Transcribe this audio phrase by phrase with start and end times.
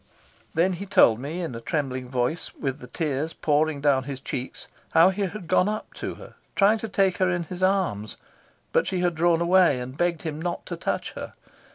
[0.55, 4.67] Then he told me, in a trembling voice, with the tears pouring down his cheeks,
[4.93, 8.17] how he had gone up to her, trying to take her in his arms,
[8.73, 11.33] but she had drawn away and begged him not to touch her.